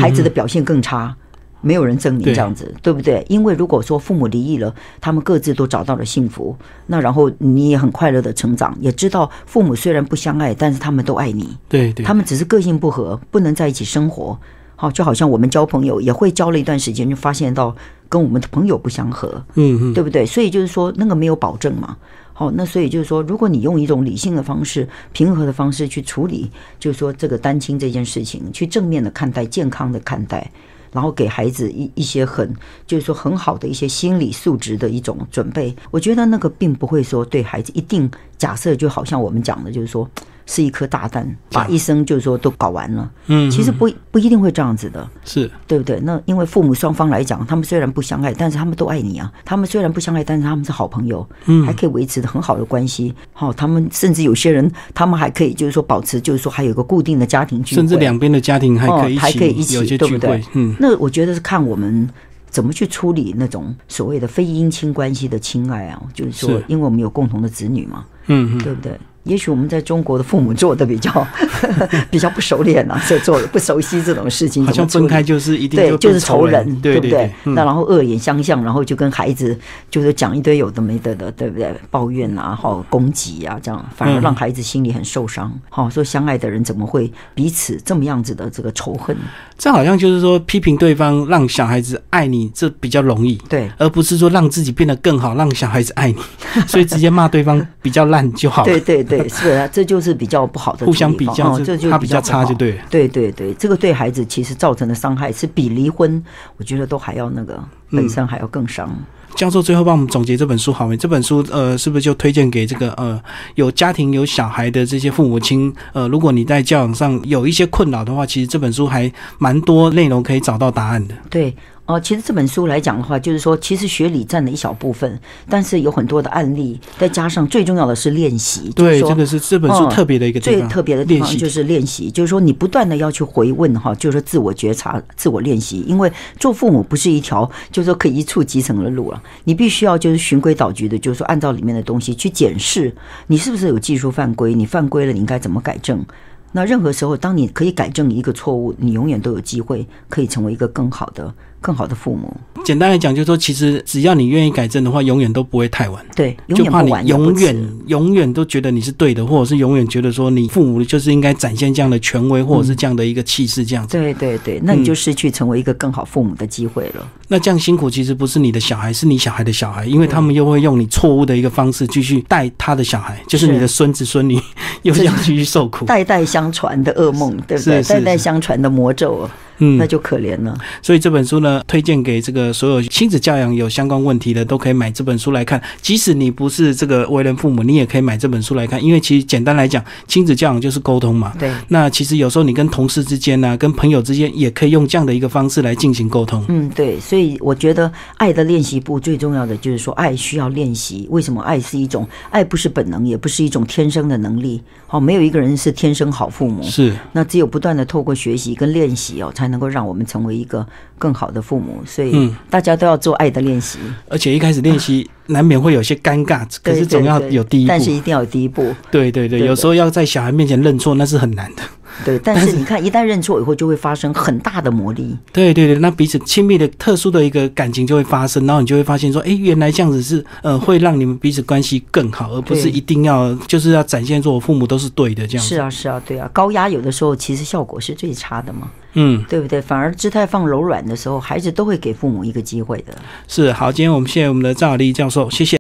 [0.01, 1.15] 孩子的表现更差。
[1.61, 3.27] 没有人证明这样子，对不对？
[3.29, 6.57] 因为如果说父母离异了，他们各自都找到了幸福，
[6.87, 14.39] 那然后你也很快乐的成长，也知道父母虽然不相爱，但是他们都爱你，对对，他们只是个性不合，不能在一起生活。
[14.77, 17.75] 好，就好像我们交朋友也会交了一段时间，就发现到
[18.09, 20.25] 跟我们的朋友不相合，嗯嗯，对不对？
[20.25, 21.97] 所以就是说，那个没有保证嘛。
[22.39, 30.49] 哦，那所以就是说，如果你用一种理性的方式、平和的方式去处理，就是说这个单亲这件事情，去正面的看待、健康的看待，
[30.93, 32.55] 然后给孩子一一些很，
[32.87, 35.75] 就是说很好的一些心理素质的一种准备。
[35.91, 40.09] 我觉得那个并不会说对孩子一定假设，就好像我们讲的，就是说
[40.51, 43.09] 是一颗大蛋，把一生就是说都搞完了。
[43.27, 45.07] 嗯，其实不不一定会这样子的。
[45.23, 46.01] 是对不对？
[46.01, 49.31] 那因为父母双方来讲，他们虽然不相爱，但是他们都爱你啊。
[49.45, 53.15] 他们虽然不相爱，但是他们是好朋友，嗯还可以维持的很好的关系。
[53.35, 62.09] 好、他们甚至有些人，他们还可以就是说保持，就是说还有一个固定的家庭聚会，甚至两边的家庭还可以，哦还可以一起对不对，嗯，那我觉得是看我们
[62.49, 68.99] 怎么去处理那种所谓的非姻亲关系的亲爱啊，就是说，因为我们有共同的子女嘛，嗯嗯，对不对？
[69.25, 71.27] 也许我们在中国的父母做的比较
[72.11, 77.31] 比较不熟练啊，这 做不熟悉这种事情，好像分开就是一定对，就是仇人，对不对？
[77.45, 79.59] 那然后恶言相向，然后就跟孩子
[79.91, 81.75] 就是讲一堆有的没的的，对不对？
[81.91, 85.53] 抱怨啊，好攻击啊，这样反而让孩子心里很受伤。
[85.69, 89.17] 好，说相爱的人怎么会彼此这么样子的这个仇恨？
[89.59, 96.17] 这好像就是说批评对方，让小孩子爱你，这比较容易，对，而不是说让自己变得更好，让小孩子爱你，
[96.69, 98.65] 所以直接骂对方比较烂就好。
[98.65, 100.87] 对对对， 是啊，这就是比较不好的。
[100.87, 102.79] 互相比较，这就他比较差，就对。
[102.89, 106.23] 对对对，这个对孩子其实造成的伤害是比离婚，
[106.57, 108.89] 我觉得都还要那个本身还要更伤。
[109.35, 110.97] 教授最后帮我们总结这本书好没？
[110.97, 113.21] 这本书呃，是不是就推荐给这个呃
[113.55, 115.73] 有家庭有小孩的这些父母亲？
[115.93, 121.15] 呃，如果你在教养上有一些困扰的话，其实这本书还蛮多内容可以找到答案的。
[121.31, 121.55] 对。
[121.89, 125.19] 哦，其实这本书来讲的话，就是说，其实学理占了一小部分，
[125.49, 128.71] 但是有很多的案例，再加上最重要的是练习。
[128.77, 135.81] 对，这个是这本书特别的一个最特别的地方，就是练习，就是说你不断的要去回问哈，就是说自我觉察、自我练习。
[135.89, 142.95] 因为做父母不是一条就是说可以一触即成的路了，你必须要就是循规蹈矩的，就是说按照里面的东西去检视
[143.29, 146.05] 你是不是有技术犯规，你犯规了，你应该怎么改正。
[146.53, 151.33] 那任何时候，当你可以改正一个错误，你永远都有机会可以成为一个更好的。
[151.61, 152.35] 更好的父母，
[152.65, 156.05] 简单来讲，就是说，其实只要你愿意改正的话，永远都不会太晚。
[156.15, 163.99] 对，就怕你永远永远都觉得你是对的，或者是永远觉得说你父母就是应该展现这样的权威，或者是这样的一个气势，这样子。
[163.99, 167.07] 对对对，那你就失去成为一个更好父母的机会了。
[167.27, 174.41] 那这样辛苦，其实不是你的小孩，是你小孩的小孩，因为他们又会用你错误的一个方式继续带他的小孩，就是你的孙子孙女，
[174.83, 177.83] 又这样继续受苦，代代相传的噩梦，对不对？
[177.83, 179.29] 代代相传的魔咒。
[179.59, 180.59] 嗯，那就可怜了。
[180.83, 185.63] 所以这本书呢，推荐给这个所有亲子教养有相关问题的，都可以买这本书来看。
[185.81, 188.83] 即使你不是这个为人父母，你也可以买这本书来看。
[188.83, 191.33] 因为其实简单来讲，亲子教养就是沟通嘛。
[191.39, 191.51] 对。
[191.69, 196.45] 那其实有时候你跟同事之间呢，跟朋友之间，也可以用这样的一个方式来进行沟通。
[196.49, 196.99] 嗯，对。
[196.99, 201.07] 所以我觉得爱的练习部最重要的就是说，爱需要练习。
[201.11, 202.45] 为什么爱是一种爱？
[202.49, 204.63] 不是本能，也不是一种天生的能力。
[204.89, 206.63] 好，没有一个人是天生好父母。
[206.63, 206.95] 是。
[207.13, 210.39] 那只有不断的透过学习跟练习哦，才能够让我们成为。
[210.39, 210.65] 一个
[210.99, 213.77] 更好的父母，所以大家都要做爱的练习。
[214.09, 217.69] 而且一开始练习难免会有些尴尬，可是总要有第一步。
[217.69, 218.73] 但是一定要有第一步。
[218.89, 221.63] 对对对，有时候要在小孩面前认错，那是很难的。
[222.05, 225.17] 对，但是你看，一旦认错以后，就会发生很大的魔力。
[225.33, 235.47] 对对对，那彼此亲密的、特殊的一个感情就会发生，然后你就会发现说，哎，原来这样子是呃，会让你们彼此关系更好，而不是一定要就是要展现说我父母都是对的这样。
[235.47, 238.69] 是啊，是啊，对啊，高压有的时候其实效果是最差的嘛。
[238.95, 239.61] 嗯，对不对？
[239.61, 242.97] 反而姿态放柔软的时候，孩子都会给父母一个机会的。
[243.29, 245.57] 是好，今天我们谢谢我们的赵丽教授，谢谢。